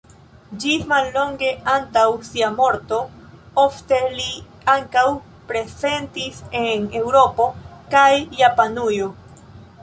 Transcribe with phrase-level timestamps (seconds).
[0.61, 2.97] Ĝis mallonge antaŭ sia morto
[3.65, 4.25] ofte li
[4.77, 5.05] ankaŭ
[5.53, 7.47] prezentis en Eŭropo
[7.95, 8.09] kaj
[8.43, 9.13] Japanujo.